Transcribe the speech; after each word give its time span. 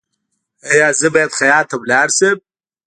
ایا 0.69 0.87
زه 0.99 1.07
باید 1.13 1.31
خیاط 1.39 1.65
ته 1.69 1.75
لاړ 1.89 2.07
شم؟ 2.17 2.37